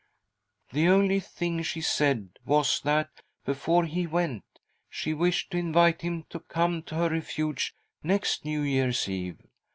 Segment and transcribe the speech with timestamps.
[0.73, 4.43] "The only thing she said was that, before he went,
[4.89, 9.37] she wished to invite him to come to her Refuge next New Year's Eve.